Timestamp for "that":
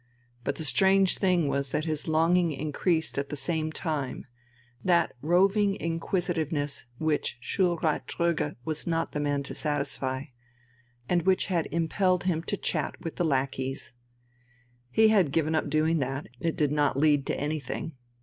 1.69-1.85, 4.83-5.11, 15.99-16.25